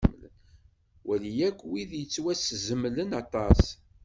[1.07, 3.61] Wali akk wid yettwaszemlen aṭas.